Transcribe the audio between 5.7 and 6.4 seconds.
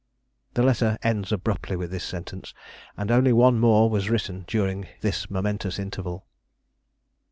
interval.